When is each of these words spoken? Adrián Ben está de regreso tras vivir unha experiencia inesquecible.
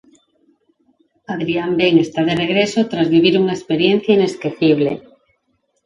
Adrián 1.33 1.71
Ben 1.79 1.95
está 2.05 2.21
de 2.29 2.35
regreso 2.43 2.79
tras 2.91 3.07
vivir 3.15 3.33
unha 3.41 3.57
experiencia 3.59 4.15
inesquecible. 4.19 4.91